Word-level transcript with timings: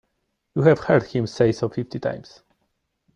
You 0.55 0.63
have 0.63 0.79
heard 0.79 1.03
him 1.03 1.27
say 1.27 1.51
so 1.51 1.69
fifty 1.69 1.99
times. 1.99 2.41